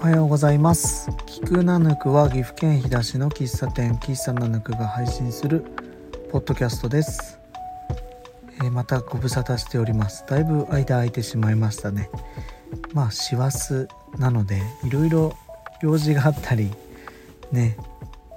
[0.00, 1.10] おはようございます。
[1.26, 5.62] キクナヌクは岐阜県飛騨市の喫茶店喫茶ナヌクが配信する
[6.32, 7.38] ポッドキャストです、
[8.62, 10.24] えー、またご無沙汰しております。
[10.26, 12.08] だいぶ間空いてしまいましたね。
[12.94, 13.88] まあ師走
[14.18, 15.36] なのでいろいろ
[15.82, 16.70] 用事があったり
[17.52, 17.76] ね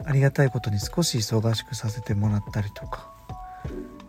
[0.04, 3.10] ありがたいことに少し忙しくさせてもらったりとか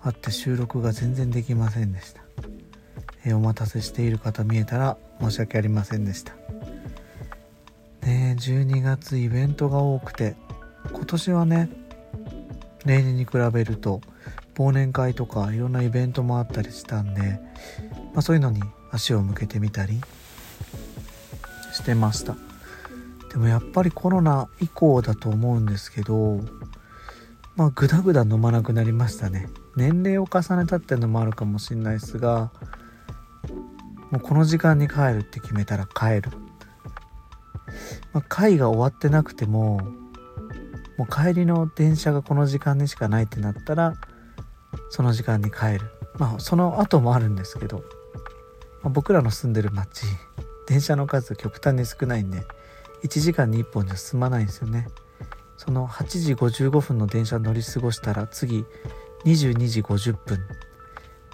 [0.02, 2.20] あって収録が全然できませんでした、
[3.24, 6.43] えー、お待たせしている方見えたら申し訳ありませんでした。
[8.04, 10.36] ね12月イベントが多くて
[10.92, 11.70] 今年はね
[12.84, 14.00] 例年に比べると
[14.54, 17.40] 忘年会とかいろんなイベントもあったりしたんで、
[18.12, 18.62] まあ、そういうのに
[18.92, 20.00] 足を向けてみたり
[21.72, 22.36] してました。
[23.30, 26.38] でもやっぱりコロナ以降だと思うんですけど
[27.56, 29.48] まあグダグダ飲まなくなりましたね。
[29.76, 32.52] 年齢を重ねたってのもあるかもしれないですが
[34.10, 36.43] もうこの時間に帰るって決めたら帰る。
[38.14, 39.80] まあ、会が終わってなくても
[40.96, 43.94] もう帰りの電車がこの時間にしかないってなったら
[44.90, 45.80] その時間に帰る。
[46.18, 47.78] まあその後もあるんですけど、
[48.82, 50.04] まあ、僕らの住んでる町
[50.68, 52.46] 電車の数極端に少ないんで
[53.02, 54.86] 1時間に1本じゃ進まないんですよね。
[55.56, 58.64] その8時55分の電車乗り過ごしたら次
[59.24, 60.38] 22時50分。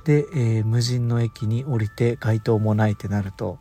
[0.05, 3.59] で、えー、無人の駅に降りて街灯もないってなると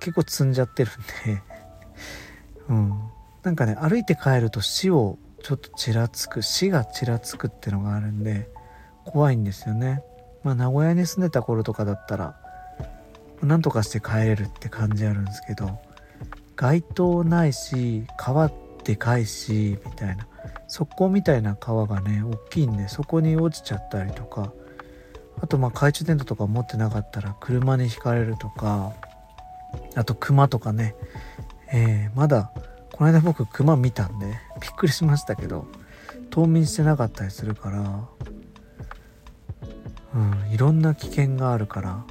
[0.00, 1.42] 結構積んじゃってるんで
[2.68, 2.92] うん。
[3.42, 8.48] なんかね歩いて帰ると死をちょっとちらつく死がちらつくってのがあるんで
[9.04, 10.02] 怖いんですよね。
[10.44, 12.36] まあ名古屋に住んでた頃とかだったら
[13.42, 15.80] なんとかして帰れるって感じあるんですけど
[16.54, 18.50] 街灯ないし川
[18.84, 20.26] でかいしみたいな。
[20.68, 24.52] 側溝みたいな川がね大きいんでそこに落ちちゃったりとか。
[25.40, 28.92] あとまあ懐中電灯とか持ってなかったら車にひかれるとか。
[29.94, 30.94] あと熊とかね
[31.72, 32.52] えー、まだ
[32.92, 34.26] この間僕クマ見たんで
[34.60, 35.66] びっくりしましたけど
[36.30, 38.04] 冬眠してなかったりするから
[40.14, 42.04] うんいろんな危険があるから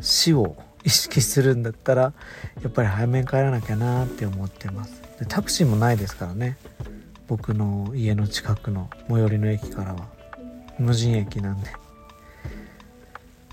[0.00, 2.12] 死を意識するんだったら
[2.62, 5.00] やっぱり早めに帰らなきゃなって思ってます。
[5.18, 6.56] でタクシーもないですからね。
[7.28, 10.08] 僕の家の近くの最寄りの駅からは。
[10.78, 11.70] 無人駅なんで。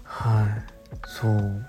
[0.03, 0.47] はい。
[1.05, 1.65] そう。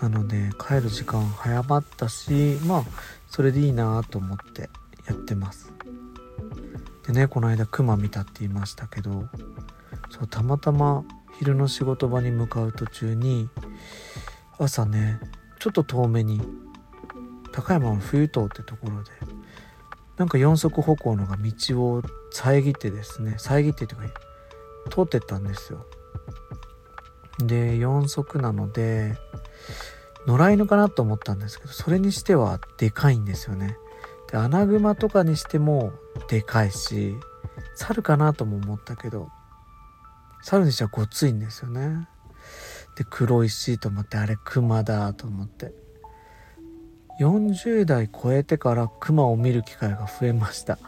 [0.00, 2.84] なので帰る時間早まったしまあ
[3.28, 4.70] それでいいなと思って
[5.06, 5.72] やってます。
[7.06, 9.28] でねこの間クマ見たって言いましたけど
[10.10, 11.04] そうたまたま
[11.38, 13.48] 昼の仕事場に向かう途中に
[14.58, 15.20] 朝ね
[15.58, 16.40] ちょっと遠目に
[17.52, 19.10] 高山の冬島ってところで
[20.16, 24.20] なんか四足歩行のが道を遮ってですね遮ってというか
[24.90, 25.86] 通ってったんですよ。
[27.38, 29.16] で4足なので
[30.26, 33.76] 野良犬かなと思ったんですけどそれにしてはでかいんですよね。
[34.30, 35.92] でアナグマとかにしても
[36.28, 37.14] でかいし
[37.74, 39.28] 猿かなとも思ったけど
[40.42, 42.08] 猿にしてはごついんですよね。
[42.96, 45.72] で黒いしと思ってあれクマだと思って。
[47.20, 50.78] 40代超えてからクマを見る機会が増えました。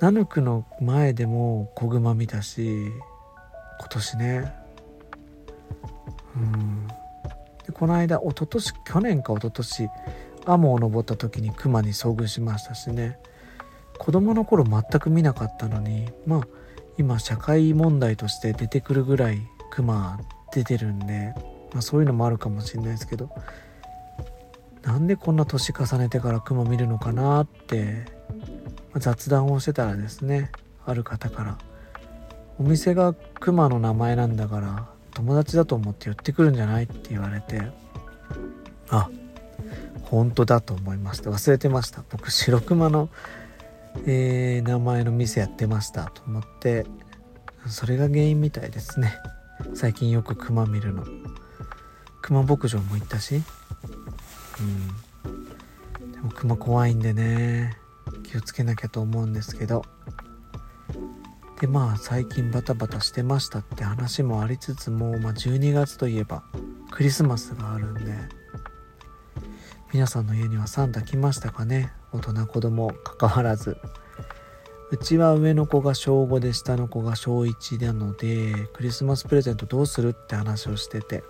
[0.00, 2.88] ナヌクの前でも子グマ見たし
[3.78, 4.52] 今年ね。
[6.34, 6.88] うん。
[7.80, 9.88] この間一昨年去年か一昨年
[10.44, 13.18] アモを登った時にクマに遭遇しましたしね。
[13.98, 16.40] 子供の頃全く見なかったのにまあ
[16.98, 19.38] 今社会問題として出てくるぐらい
[19.70, 20.20] クマ
[20.52, 21.32] 出てるんで、
[21.72, 23.30] まあ、そういうのもあるかもしれないですけど
[24.82, 28.04] なんでこんな年重ねてからクマ見るのかなって、
[28.92, 30.50] ま、雑談をしてたらですね
[30.84, 31.58] ある方から
[32.58, 37.60] 「お店がクマの名前なんだから友達だと思って寄ってくるんじゃないって言われて
[38.88, 39.08] あ
[40.02, 41.30] 本当だと思いました。
[41.30, 42.02] 忘れてました。
[42.10, 43.08] 僕白熊の、
[44.06, 46.84] えー、名前の店やってましたと思って
[47.68, 49.16] それが原因みたいですね。
[49.74, 51.04] 最近よく熊見るの。
[52.22, 53.42] 熊牧場も行ったし。
[54.60, 56.12] うん。
[56.12, 57.76] でも熊怖いんでね。
[58.24, 59.84] 気をつけなきゃと思うんですけど。
[61.60, 66.42] でまあ最近バタバタしてましたって話もありつつも、まあ、12月といえば
[66.90, 68.14] クリスマスがあるんで
[69.92, 71.92] 皆さんの家にはサンタ来ましたかね？
[72.12, 73.76] 大人子供関わらず。
[74.92, 81.24] うちは上の子が小5で下の子が小1なのでクリスマスプレゼントどうするって話をしてて。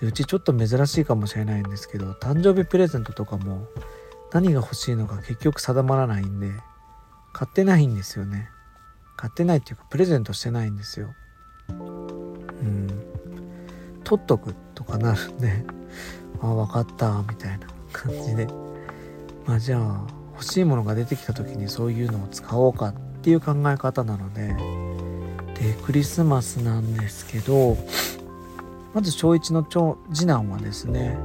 [0.00, 3.66] でうちちょっと珍しいかもしれないんですけど誕生日プレゼントとかも
[4.32, 6.50] 何が欲しいのか結局定まらないんで
[7.32, 8.50] 買ってないんですよね。
[9.16, 11.14] 買ってないっていうかプレゼントしてないんですよ。
[11.70, 12.88] うん。
[14.04, 15.64] 取っとくとかなるんで
[16.40, 18.48] あ分かったみたいな感じで。
[19.46, 24.54] まあじゃあ欲しいものが出てきた時にそういうのを使おうかっていう考え方なので。
[25.60, 27.76] でクリスマスなんですけど
[28.94, 31.16] まず小1の長次男はですね、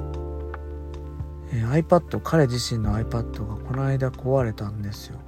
[1.52, 5.20] えー、iPad 彼自身の iPad がこの間壊れたんですよ。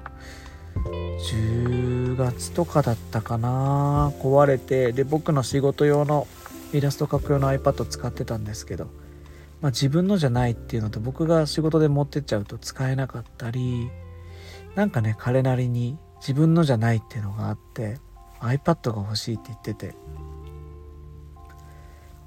[0.75, 4.11] 10月とかだったかな。
[4.21, 6.27] 壊れてで僕の仕事用の
[6.73, 8.85] イラスト描く用の iPad 使ってたんですけど、
[9.61, 13.89] まあ、自分のじゃないっていうのと僕が仕事で持ってっちゃうと使えなかったり
[14.75, 17.99] なんかね彼なりに自分のじゃないっていうのがあって
[18.39, 19.95] iPad が欲しいって言ってて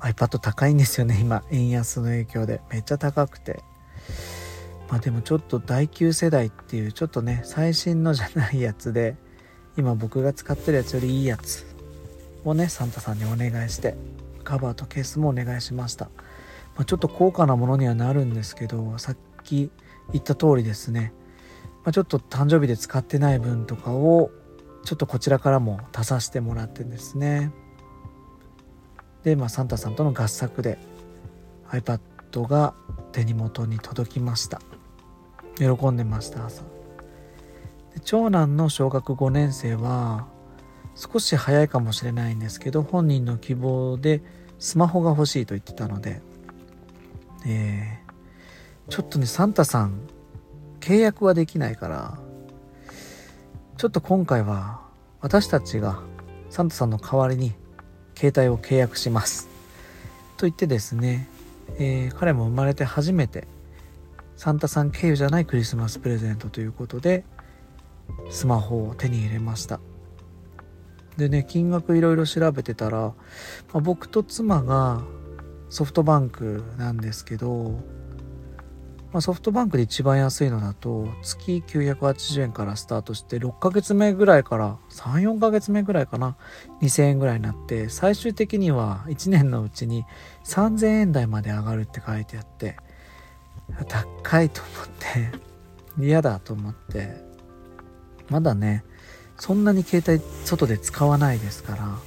[0.00, 2.60] iPad 高いんですよね今円安の影響で。
[2.70, 3.62] めっちゃ高くて。
[4.88, 9.16] まあでもちょっと第9世代っていうちょっとね最新のじゃないやつで
[9.76, 11.66] 今僕が使ってるやつよりいいやつ
[12.44, 13.96] をねサンタさんにお願いして
[14.44, 16.06] カバーとケースもお願いしました、
[16.76, 19.70] まあ、ちょっと高価なものにはなるんですけどさっき
[20.12, 21.12] 言った通りですね、
[21.84, 24.30] まあ、ちょっと誕生日で使ってない分とかを
[24.84, 27.50] ちょっとこちらからも足させてもらってですね。
[29.24, 30.78] で、まあ、サンタさんとの合作で
[31.70, 32.74] iPad が
[33.10, 34.60] 手に元に届きました。
[35.56, 36.62] 喜んでました朝。
[37.94, 40.26] で長男の小学5年生は
[40.94, 44.22] 少し早いかもしれないんですけど本人の希望で
[44.58, 46.20] スマホが欲しいと言ってたので、
[47.46, 50.00] えー、ちょっとねサンタさん
[50.80, 52.18] 契約はできないから
[53.76, 54.80] ちょっと今回は
[55.20, 56.00] 私たちが
[56.48, 57.52] サンタさんの代わりに
[58.16, 59.48] 携帯を契約します。
[60.38, 61.28] と言ってですね、
[61.78, 63.46] えー、彼も生まれて初めて
[64.36, 67.24] サンタさん経由じゃないクリスマスプレゼントということで
[68.30, 69.80] スマホを手に入れました。
[71.16, 73.14] でね金額いろいろ調べてたら、ま
[73.74, 75.02] あ、僕と妻が
[75.70, 77.80] ソフトバンクなんですけど、
[79.12, 86.36] まあ、ソフトバンクで一番安いのだと月980円からスタートして6ヶ月目ぐらいから34ヶ月目ぐらいかな
[86.82, 90.04] 2000円ぐらいになって最終的には1年のうちに
[90.44, 92.76] 3000円台まで上がるって書いてあって
[93.88, 95.46] 高いと思って
[95.98, 97.24] 嫌だと思って
[98.28, 98.84] まだね
[99.38, 102.00] そんなに携帯外で使わないですから、ま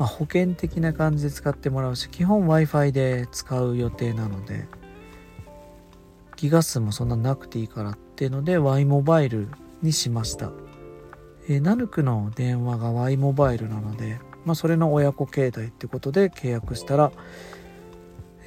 [0.00, 4.66] あ、保険的な感じで使ってもらうし基本 w i f i で使う予定なので
[6.36, 9.48] ギガ数もそんななくていいからっていうので Y モバイル
[9.82, 10.50] にしました、
[11.48, 17.12] え、ナヌクの電話が Y モバイルなので、まあ、それの親子携帯ってことで契約したら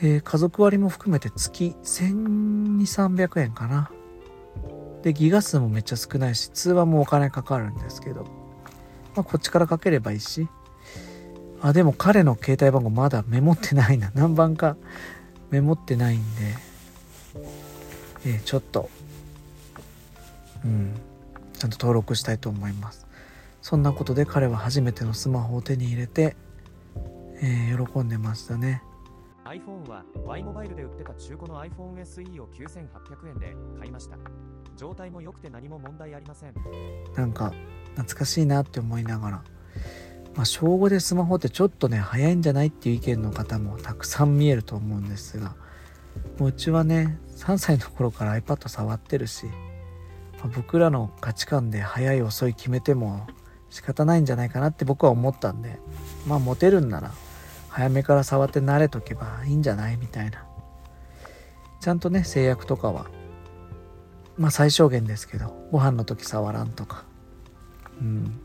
[0.03, 3.89] えー、家族割も含めて月1200300円かな。
[5.01, 8.23] でギガ数もめっちゃ少ないし通話もお金かかるんですけど、
[9.15, 10.47] まあ、こっちからかければいいし。
[11.61, 14.11] あでも彼の携帯番号まだメモってないな。
[14.15, 14.75] 何番か
[15.51, 16.57] メモってないんで、
[18.25, 18.89] えー、ちょっと。
[20.65, 20.91] うん。
[21.57, 23.07] ちゃんと登録したいと思います。
[23.61, 26.35] そんなことで彼は初めてのスマホを手に入れて、
[27.41, 28.83] えー、喜んでましたね。
[29.45, 34.17] iPhone は Y モバイルで売ってた中古の iPhone SE を9800円で買いました。
[34.75, 36.53] 状態も良くて何も問題ありません。
[37.15, 37.53] なんか
[37.95, 39.43] 懐かしいなって思いながら。
[40.35, 45.55] まあ小5でスマホってちょっとね早いんじゃないっていう意見の方もたくさん見えると思うんですが。
[46.37, 49.45] もううちはね3歳の頃から iPad 触ってるし、
[50.39, 53.27] まあ、僕らの価値観で早い遅い決めても
[53.69, 55.79] 仕方ないんじゃないかなって僕は思ったんで
[56.27, 57.11] まあモテるんなら
[57.73, 59.97] 早めから触って慣れとけばいいんじゃない？
[59.97, 60.45] みたいな。
[61.81, 63.07] ちゃんとね制約とかは
[64.37, 67.05] まあ最小限ですけどご飯の時触らんとか。
[67.99, 68.39] うん。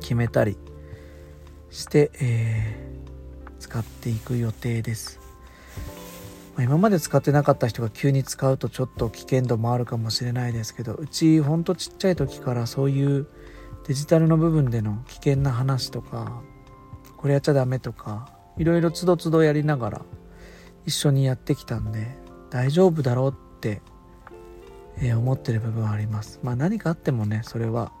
[0.00, 0.58] 決めたり
[1.70, 5.18] して、えー、使っていく予定です、
[6.56, 13.26] ま、今まで使ってなかった人が急に使うとちょっと危険度もあるかもしれないですけどうちほんとちっちゃい時からそういう
[13.86, 16.42] デジタルの部分での危険な話とか
[17.16, 20.02] これやっちゃダメとかいろいろつどつどやりながら
[20.86, 22.16] 一緒にやってきたんで
[22.50, 23.82] 大丈夫だろうって、
[24.98, 26.38] えー、思ってる部分はあります。
[26.42, 27.92] まあ何かあってもねそれは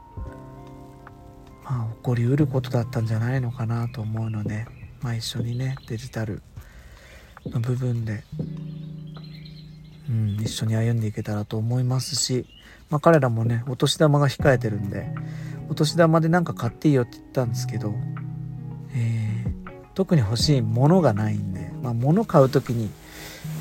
[1.64, 4.66] まあ起こりうることだったんじゃないのかなと思うので
[5.00, 6.42] まあ一緒にねデジタル
[7.46, 8.22] の部分で
[10.08, 12.46] うん一緒に歩んでいけたらと思いますし
[12.90, 15.08] まあ彼らもねお年玉が控えてるんで
[15.68, 17.94] お年玉で何か買っていいよって言ったんですけど
[19.94, 22.90] 特に欲しいものがないんで、まあ、物買う時に、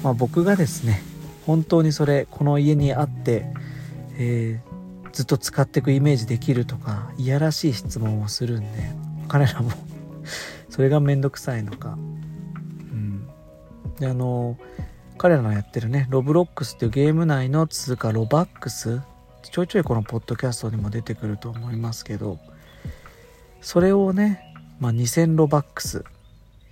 [0.04, 1.02] まあ、僕がですね
[1.46, 3.46] 本当にそれこの家にあって、
[4.18, 8.92] えー、ずっと使っていくイメージできるとかいやらしい質問をするんで
[9.28, 9.72] 彼らも
[10.70, 13.28] それが面倒くさいのか、うん、
[14.00, 14.58] であの
[15.18, 19.02] 彼らのやってるねロブロックスっていうゲーム内の通貨ロバックス
[19.44, 22.40] ちょいちょいこのポッドキャストにも出てくると思いますけど
[23.62, 24.42] それをね、
[24.80, 26.04] まあ、2000ロバックス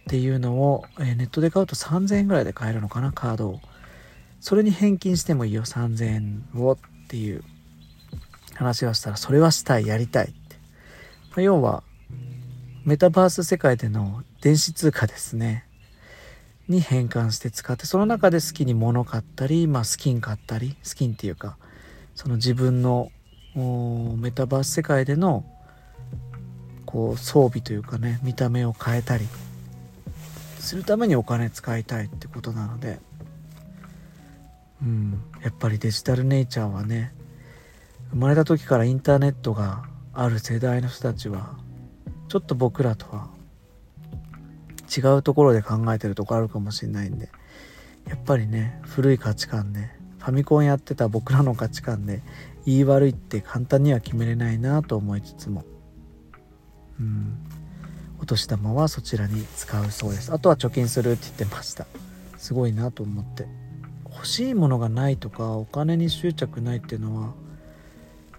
[0.01, 3.61] っていうのを、えネットで買うと3000円ぐらいで買えるのかなカードを。
[4.39, 6.77] それに返金してもいいよ3000円をっ
[7.07, 7.43] ていう
[8.55, 10.55] 話がしたらそれはしたいやりたいって、
[11.29, 11.83] まあ、要は
[12.83, 15.65] メタバース世界での電子通貨ですね。
[16.67, 21.57] に変換して使ってその中で好きに物買ったり、まあ、スキン買ったりスキンっていうか
[22.15, 23.11] その自分の
[24.17, 25.43] メタバース世界での
[26.85, 29.27] こう装備というかね見た目を変えたり。
[30.61, 32.99] するためにお金使いたいってことなので。
[34.81, 35.21] うん。
[35.43, 37.13] やっぱりデジタルネイチャーはね
[38.11, 41.55] 生まれた時からインターネットがある世代の人たちは
[42.27, 43.29] ちょっと僕らとは
[44.95, 47.29] 違うところで考えてるとこあるかもしれないんで
[48.07, 49.89] やっぱりね古い価値観で
[50.19, 52.21] ファミコンやってた僕らの価値観で
[52.65, 55.63] 言い悪いって簡単には決めれないなと思いつつも。
[56.99, 57.37] うん。
[58.21, 60.31] お年玉はそちらに使うそうです。
[60.31, 61.87] あとは貯金するって言ってました。
[62.37, 63.47] すごいなと思って。
[64.05, 67.33] 欲しいものがないとかお金に執着ないっていうのは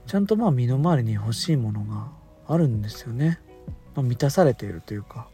[0.06, 2.08] ちゃんとまあ身の回りに欲しいものが
[2.46, 3.40] あるんですよね、
[3.94, 5.28] まあ、満たされているというか。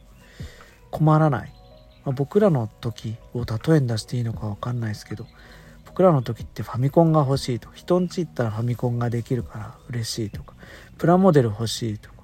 [0.90, 1.52] 困らない、
[2.06, 5.26] まあ、僕らの時を例えに出していいのか分かんないですけど。
[5.84, 10.54] 僕らの時ってファミコンが欲しいと人んち行ったらファミコンができるから嬉しいとか。
[10.96, 12.16] プラモデル欲しいとか。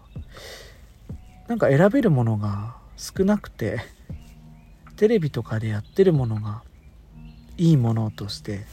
[1.49, 3.81] なんか選べるものが少なくて
[4.97, 6.63] テレビとかでやってるものが
[7.57, 8.65] いいものとして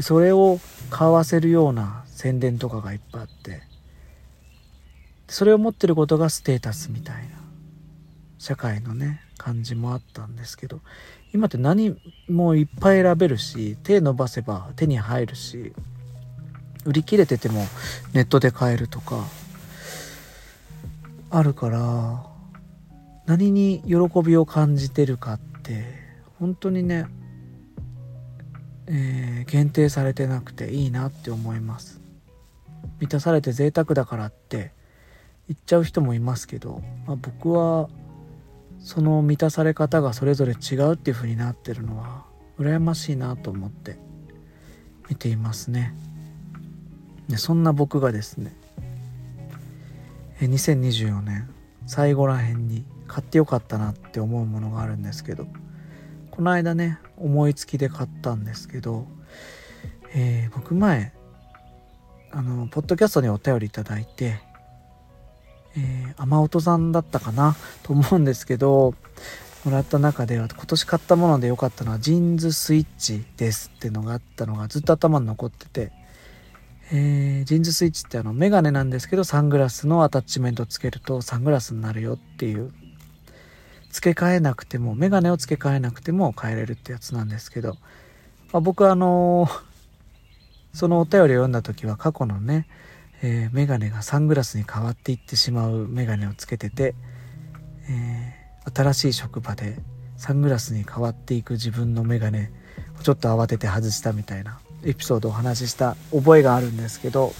[0.00, 0.58] それを
[0.90, 3.62] 買わせるような宣伝とかがいっぱいあって
[5.28, 7.22] それを持ってることがステータスみたいな
[8.38, 10.80] 社会のね感じもあったんですけど
[11.32, 11.96] 今って何
[12.28, 15.72] もいっぱい選べるし手伸ばせば手に入るし
[16.84, 17.64] 売り切れてても
[18.12, 19.24] ネットで買えるとか
[21.34, 22.26] あるから
[23.24, 25.82] 何に喜びを感じてるかって
[26.38, 27.06] 本当にね、
[28.86, 32.02] えー、限定されてなくていいなって思います。
[33.00, 34.72] 満たされて贅沢だからって
[35.48, 37.88] 言っちゃう人もいますけど、まあ、僕は
[38.78, 42.24] その満たされ方がそれぞれ違うっていう風になってるのは
[42.58, 43.96] 羨ましいなと思って
[45.08, 45.94] 見ていますね。
[47.28, 48.54] でそんな僕がですね
[50.46, 51.48] 2024年。
[51.86, 55.46] 最後らへんに買ってよかったなって思うものがあるんですけど。
[56.30, 59.06] この間ね思いつきで買ったんですけど、
[60.14, 61.12] えー、僕前
[62.30, 64.40] あのポッドキャストにお便りいただいて
[65.76, 67.56] えー、雨音さんだったかな？
[67.82, 68.94] と思うんですけど
[69.64, 75.92] もらった中で今年買ったもので良かったのはジーンズスイッチですっていうのがあったのがずっと頭に残ってて、
[76.92, 82.72] えー、ジーンズスイッチってあのメガネなんですけどサングラスのアタッチメントつけるとサングラスになるよっていう。
[83.90, 87.76] 付け替えなくてもメガネを付け替えなくても変えれるってやつなんですけど、
[88.50, 89.62] まあ、僕あのー、
[90.72, 92.66] そのお便りを読んだ時は過去のね
[93.24, 96.96] えー、メガネがサングラスに変わっていってしまうメガネをつけてて、
[97.88, 99.76] えー、新しい職場で
[100.16, 102.50] サングラスに変わっていく自分のメガネ
[102.98, 104.58] をちょっと慌てて外したみたいな。
[104.84, 107.32] エピソードをお話しした覚えがあるんですけど、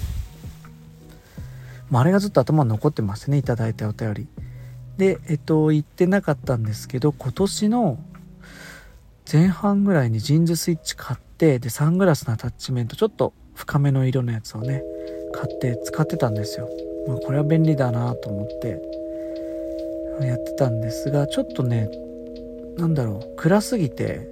[1.91, 4.27] まあ、あれがずっと頭に残ってますねいただいたお便り。
[4.99, 7.99] でえっと言ってなかったんですけど今年の
[9.31, 14.83] 前半ぐらいにジーンズスイッチ買ってでサングラスのアタッチメントちょっと深めの色のやつをね
[15.33, 16.69] 買って使ってたんですよ、
[17.09, 18.81] まあ、これは便利だなと思って
[20.21, 21.89] やってたんですがちょっとね
[22.77, 24.29] 何だろう暗すぎて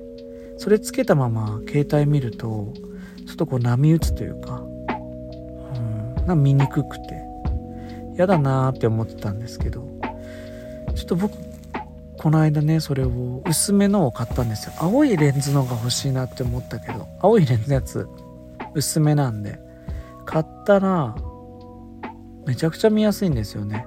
[0.58, 2.72] それつけたまま携帯見ると
[3.30, 4.56] ちょっとこう波打つというか。
[4.56, 4.60] う
[6.22, 6.26] ん。
[6.26, 7.22] なん見にくくて。
[8.16, 9.86] 嫌だなーって思ってたんですけど。
[10.96, 11.32] ちょっと僕
[12.18, 14.72] この間ねそれを薄めのを買ったんですよ。
[14.78, 17.06] 青いレンズのが欲しいなって思ったけど。
[17.20, 18.08] 青いレンズのやつ
[18.74, 19.60] 薄めなんで。
[20.26, 21.14] 買ったら
[22.46, 23.86] めちゃくちゃ見やすいんですよね。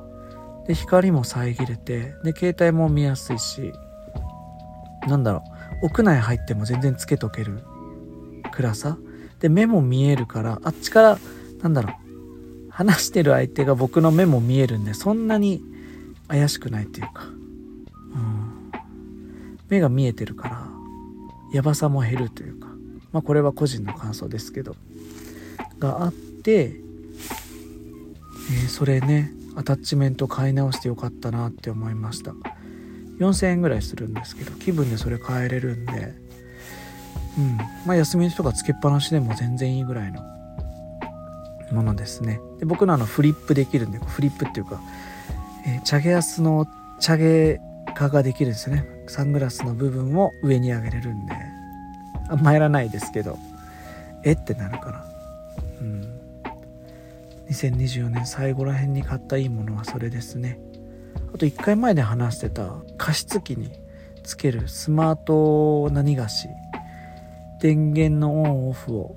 [0.67, 2.13] で光も遮れて。
[2.23, 3.73] で携帯も見やすいし。
[5.09, 5.43] なんだろ
[5.81, 5.88] う。
[5.88, 7.59] 屋内入っても全然つけとける
[8.53, 8.97] 暗さ。
[9.43, 11.19] で目も見えるからあっちから
[11.62, 15.62] なんだろう話してる相手が僕の目も見えるんでそんなに
[16.29, 18.71] 怪しくないっていうか、うん、
[19.67, 20.67] 目が見えてるから
[21.53, 22.69] やばさも減るというか。
[23.12, 24.75] まあこれは個人の感想ですけど。
[25.77, 32.33] があって、えー、それねアタッチメント買い直してよかったなって思いました。
[33.19, 36.15] 4000円ぐらいするんですけど気分でそれ変えれるんで
[37.37, 37.57] うん。
[37.85, 40.21] まあ、休みの日とかつけっぱなしでも全然いいぐらいの
[41.71, 42.39] ものですね。
[42.59, 44.79] で僕のあのフリップできるんでフリップっていうか、
[45.65, 46.67] えー、チャゲアスの
[46.99, 47.59] チャゲ
[47.95, 48.85] 化ができるんですよね。
[49.07, 51.33] サングラスの部分を上に上げれるんで。
[52.29, 53.37] あんまやらないですけど。
[54.23, 55.05] えってなるから
[55.81, 56.19] うん。
[57.49, 60.59] 2024年最後ら辺に買ったいいものはそれですね。
[61.33, 63.71] あと1回前で話してた加湿器に
[64.23, 66.47] つけるスマート何菓子
[67.63, 69.15] 電源のオンオフを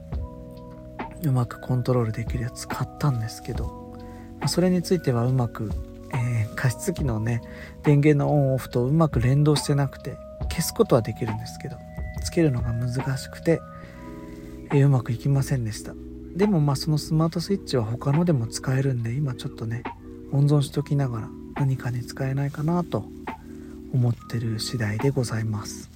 [1.25, 3.99] うまくコントロールできるやつ買ったんですけど、
[4.39, 5.73] まそれについてはうまく、
[6.15, 7.43] えー、加湿器のね
[7.83, 11.77] 電源のオンオフとうまく連動してなくて消すことはできるんですけど
[12.23, 13.61] つけるのが難しくて、
[14.71, 15.93] えー、うまくいきませんでした。
[16.37, 19.83] でもまあそのスマートスイッチは他のでも使えるんで今ちょっとね
[20.31, 23.07] 温存しときながら何かに使えないかなと
[23.93, 25.96] 思ってる次第でございます。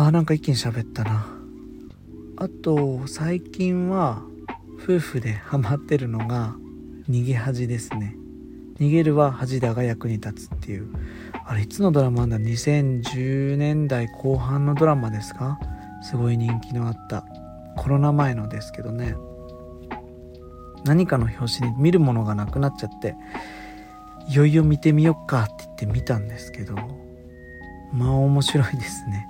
[0.00, 1.26] あなんか一気に喋ったな。
[2.36, 4.22] あと最近は
[4.80, 6.54] 夫婦でハマってるのが
[7.10, 8.14] 逃げ恥ですね。
[8.78, 10.88] 逃げるは恥だが役に立つっていう。
[11.44, 15.58] あれいつのドラマなんだ？2010年代後半のドラマですか？
[16.02, 17.24] すごい人気のあった。
[17.76, 19.16] コロナ前のですけどね。
[20.84, 23.16] 何かの表紙に見るものがなくなっちゃって
[24.28, 26.76] いよいよ見てみよっかって言って見たんですけど
[27.92, 29.28] まあ面白いですね。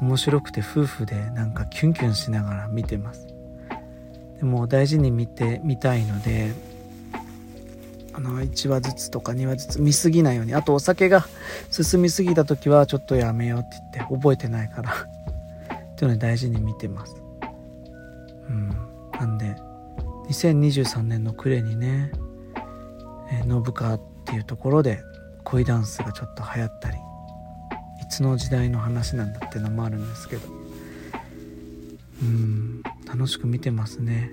[0.00, 3.26] 面白くて夫婦でなんかキュンキュンしながら見てます。
[4.38, 6.52] でも大事に見てみたいので
[8.12, 11.26] あの1話ずつとか2話ずつ見すぎないようにあとお酒が
[11.70, 14.94] 進みすぎた時はちょっとやめようって言って覚えてないからっ
[15.96, 17.16] ていうので大事に見てます。
[18.48, 18.68] うん。
[19.12, 19.56] なんで
[20.28, 22.10] 2023年の暮れにね、
[23.32, 25.00] えー、っていうところで
[25.44, 26.98] 恋ダンスがちょっと流行ったり
[28.16, 30.48] いつの時代の話なんだっていうのもあるんですけど。
[32.22, 34.30] うん楽しく見てますね。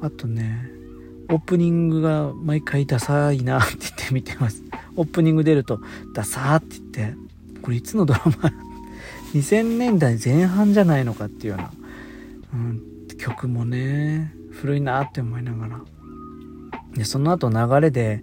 [0.00, 0.70] あとね
[1.28, 4.62] オープニングが毎回ダサいなって言って見てます。
[4.94, 5.80] オープニング出ると
[6.14, 7.16] ダサーって言って
[7.60, 8.52] これいつのドラマ
[9.34, 11.72] ？2000年代前半じゃないのかっていうような、
[12.54, 12.82] うん、
[13.18, 15.80] 曲もね古いなって思いながら。
[16.94, 18.22] でその後流れで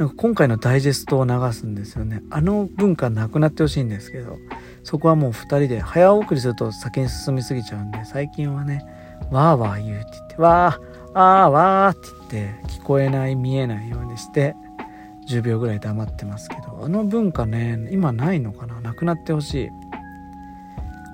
[0.00, 2.22] なんか今回のダイジェストを流すんですよね。
[2.30, 4.38] あの文化なくなってほしいんですけど
[4.82, 8.82] そこはもう2人で早送りすると先に進みすぎちゃうんで最近はね
[9.30, 14.56] わーわー言うって言ってわーあーわーって言って聞こえない見えないようにして
[15.28, 18.80] 10秒ぐらい黙ってますけどあの文化ね今ないのかな？
[18.80, 19.68] なくなってほしい。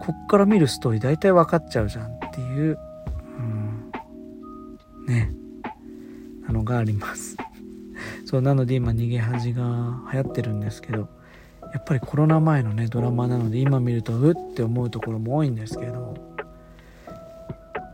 [0.01, 2.79] こっから見るストーリー大体分かっちゃうじゃんっていう
[3.37, 3.91] うん
[5.09, 5.33] ね。
[6.47, 7.37] なのがあります。
[8.27, 9.63] そうなので今逃げ恥が
[10.13, 11.09] 流行ってるんですけど
[11.73, 16.17] やっぱりコロナ前のねドラマなので今見るとうって思うところも多いんですけど、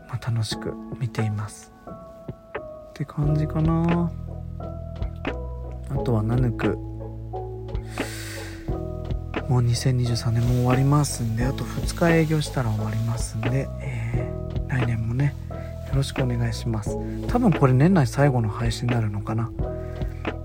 [0.09, 1.71] まあ、楽しく見ています。
[1.85, 4.11] って感じかな。
[5.89, 6.77] あとはナヌク。
[9.49, 15.35] もう2023年も終わりますんであと2日営業したら終わりますんで、えー、来年もね
[15.89, 16.97] よろしくお願いします。
[17.27, 19.51] 多分これ年内最後の配信になるのかな。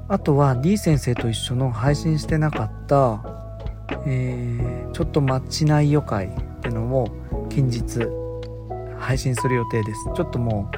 [0.09, 3.23] あとは D 先生と一緒の配信してなかった、
[4.07, 6.31] えー、ちょっとマッチ内予会っ
[6.63, 7.09] てのを
[7.51, 8.07] 近日
[8.99, 10.05] 配信する予定です。
[10.17, 10.71] ちょっとも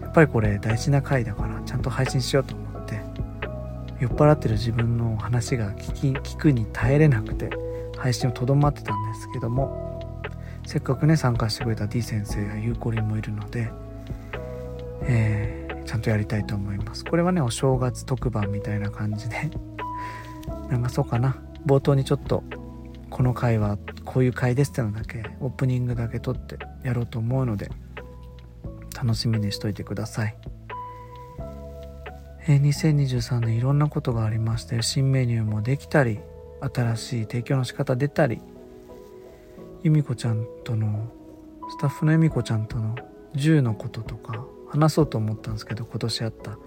[0.00, 3.00] うやっぱりこれ大事な回だからちゃんと配信しようと思って
[4.00, 7.50] 酔っ払ってる自分の話が聞き聞くに耐えれなくて
[7.96, 10.22] 配信をとどまってたんですけども
[10.66, 13.70] せっかくね参加してくれた D 先生やゆうこりんもいるので
[15.02, 17.02] えー、ちゃんとやりたいと思います。
[17.02, 19.50] これはねお正月特番みたいな感じで。
[20.70, 21.36] 流そうかな。
[21.66, 22.44] 冒頭にちょっと
[23.08, 27.70] この回はこういう回ですってのだけオープニングだけ撮ってやろうと思うので
[28.94, 30.36] 楽しみにしといてください、
[32.46, 36.20] え、2023年いろんなことがありまして新メニューもできたり
[36.60, 38.40] 新しい提供の仕方出たり
[39.82, 41.10] 由美子ちゃんとの
[41.70, 42.94] スタッフの由美子ちゃんとの
[43.34, 46.58] 銃のこととか話そうと思ったんですけど今年あった。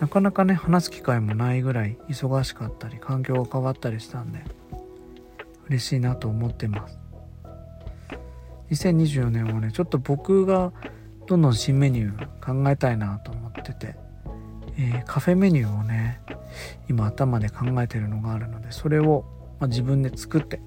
[0.00, 4.44] なかなかね話す機会もないぐらい忙しかったり環境が変わったりしたんで
[5.68, 6.98] 嬉しいなと思ってます。
[8.70, 10.72] 2024年はねちょっと僕が
[11.26, 13.96] どんどん新メニュー考えたいなと思ってて、
[14.78, 16.20] えー、カフェメニューをね
[16.88, 19.24] 今頭で考えてるのがあるのでそれを、
[19.58, 20.60] まあ、自分で作って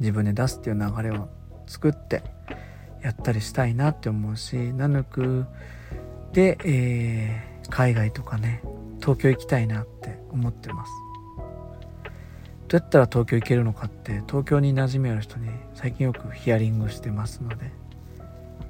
[0.00, 1.28] 自分で出すっていう流れを
[1.66, 2.22] 作って
[3.02, 5.46] やったりしたいなって思うしナヌク
[6.32, 8.62] で、えー、海外とかね
[9.00, 10.92] 東京行きたいなって思ってます。
[12.68, 17.70] どうやったら東京行けるのかって東京に馴染みある人に最近よくヒアリングしてますので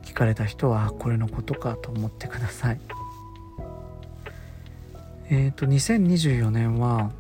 [0.05, 2.81] 聞かれた人はこれのことかと思ってください。
[5.31, 7.11] えっ、ー、と2024年は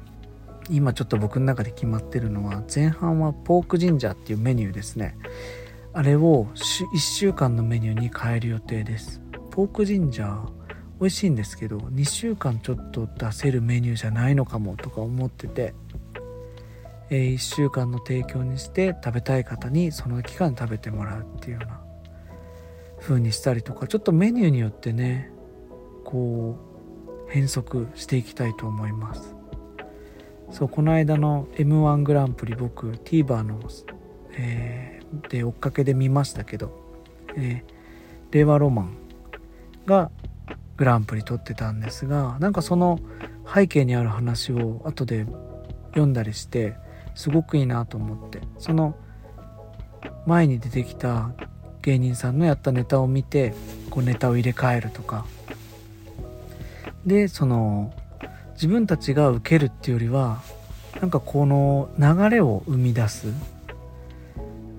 [0.70, 5.16] 今ちょっと僕の中で決まってるのは前半はポークジンジャーっていうメニューですね。
[5.94, 9.20] あれを1週間のメニューに変える予定です。
[9.50, 10.58] ポークジンジャー
[11.00, 15.74] 美味しいんですけど2週間ちょっと出せるメニューじゃないのかもとか思ってて、
[17.10, 21.80] え、1週間の提供にして食べたい方にその期間食べてもらうっていうような
[23.00, 23.86] 風にしたりとか。
[23.86, 25.30] ちょっとメニューによってね
[26.04, 26.56] こ
[27.28, 29.34] う変則していきたいと思います。
[30.50, 33.60] そうこの間の m 1グランプリ僕 TVer の、
[34.32, 34.97] えー、
[35.28, 36.70] で追っかけで見ましたけど、
[37.36, 38.96] えー、令和ロマン
[39.86, 40.10] が
[40.76, 43.00] グランプリ取ってたんですがなんかその
[43.52, 45.26] 背景にある話を後で
[45.88, 46.76] 読んだりして
[47.14, 48.94] すごくいいなと思ってその
[50.26, 51.30] 前に出てきた
[51.82, 53.54] 芸人さんのやったネタを見て
[53.90, 55.26] こうネタを入れ替えるとか。
[57.06, 57.92] でその
[58.54, 60.42] 自分たちが受けるっていうよりは
[61.00, 63.28] なんかこの流れを生み出す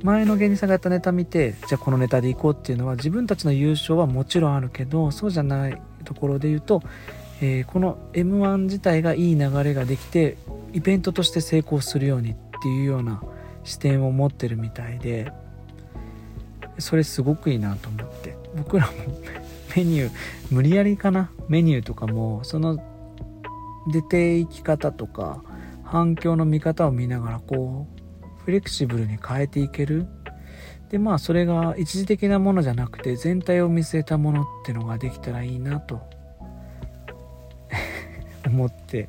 [0.04, 6.82] 前の芸人さんがやったネタ見てじゃあこのネタでいこうっていうのは自分たちの優勝はもちろんあるけどそうじゃないところで言うと、
[7.42, 10.38] えー、この m 1自体がいい流れができて
[10.74, 13.22] イベントとして成功するようにっていうような
[13.64, 15.32] 視点を持ってるみたいで
[16.78, 18.40] それすごくいいなと思って。
[18.56, 18.94] 僕らも
[19.76, 20.12] メニュー
[20.50, 21.30] 無理やりかな？
[21.48, 22.80] メニューとかもその
[23.92, 25.44] 出ていき方とか
[25.84, 27.99] 反響の見方を見ながらこう
[28.50, 30.08] フレキシブルに変えていける？
[30.90, 36.02] でまあそれが一時的なものじゃなくて全体を見据えたものってのができたらいいなと。
[38.48, 39.08] 思って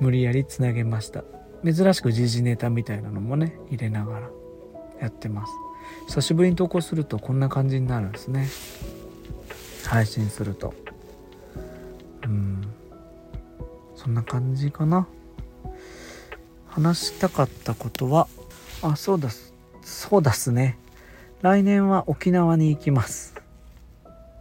[0.00, 1.24] 無理やりつなげました。
[1.62, 4.30] 珍しく時事ネタみたいなのもね入れながら
[4.98, 5.52] やってます。
[6.06, 8.46] 久しぶりに投稿するとこんな感じになるんですね。
[9.84, 10.72] 配信すると。
[12.24, 12.62] うん。
[13.94, 15.06] そんな感じかな。
[16.66, 18.26] 話したかったことは
[18.86, 19.30] あそうだ
[19.82, 20.76] そうだすね。
[21.40, 23.34] 来年は沖縄に行きます、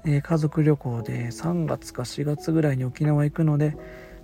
[0.06, 3.78] えー、家族旅行で3月か4月ぐらいに沖縄行くので、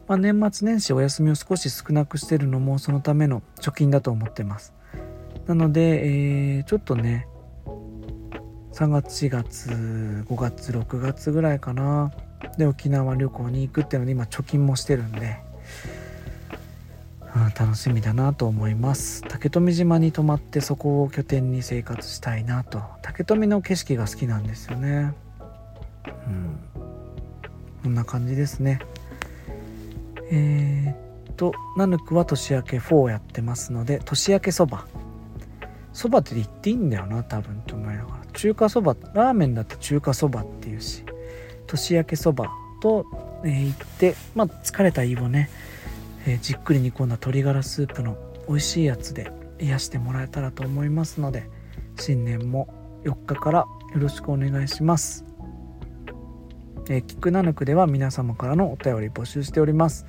[0.07, 4.73] まあ、年末年始お休みを少し少なくしてるのもそのための貯金だと思ってます。
[5.47, 7.27] なので、えー、ちょっとね
[8.73, 9.69] 3月4月
[10.27, 12.11] 5月6月ぐらいかな。
[12.57, 15.39] で沖縄旅行に行くっていうので今貯金もしてるんで、
[17.57, 19.23] 楽しみだなと思います。
[19.27, 22.81] 竹富島に泊まってそこを拠点に生活したいなと。
[23.01, 25.13] 竹富の景色が好きなんですよね。
[26.27, 26.59] うん。
[27.83, 28.79] こんな感じですね。
[30.31, 34.85] えー、っとナヌクは年明け4をやってますので年明けそば。
[35.93, 38.19] そばって言っていいんだよな多分と思いながら。
[38.33, 41.03] 中華そばラーメンだって中華そばっていうし。
[41.67, 43.05] 年明けそばと、
[43.43, 45.49] えー、行って、まあ、疲れた胃をね、
[46.25, 51.49] えー、じっくり煮込んだ鶏ガラスープの美味しいやつで癒してもらえたらと思いますので
[51.99, 55.25] 新年も4日からよろしくお願いします。
[56.89, 60.05] えー、キクナヌクでは皆様からのお便り募集しております。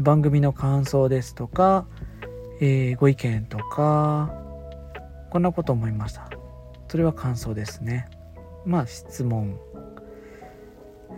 [0.00, 1.86] 番組の感想ですとか、
[2.60, 4.32] えー、ご意見とか
[5.30, 6.30] こんなこと思いました
[6.88, 8.08] それは感想ですね
[8.64, 9.58] まあ質問、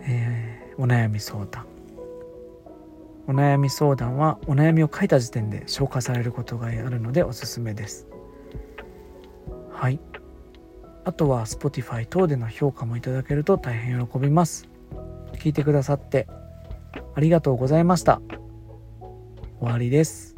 [0.07, 1.64] えー、お悩み相談
[3.27, 8.07] お悩み相談はお悩みを書いた時点で消化されることがあるのでおすすめです。
[9.71, 9.99] はい。
[11.03, 14.67] あとは Spotify 等での評価もいただけると大変喜びます。
[15.33, 16.27] 聞いてくださって
[17.15, 18.21] ありがとうございました。
[19.59, 20.34] 終わりです。